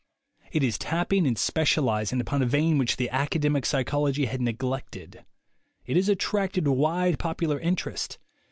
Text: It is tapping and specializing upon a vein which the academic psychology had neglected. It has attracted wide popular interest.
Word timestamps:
It 0.51 0.63
is 0.63 0.79
tapping 0.79 1.27
and 1.27 1.37
specializing 1.37 2.19
upon 2.21 2.41
a 2.41 2.47
vein 2.47 2.79
which 2.79 2.97
the 2.97 3.07
academic 3.11 3.67
psychology 3.67 4.25
had 4.25 4.41
neglected. 4.41 5.23
It 5.85 5.95
has 5.95 6.09
attracted 6.09 6.67
wide 6.67 7.19
popular 7.19 7.59
interest. 7.59 8.17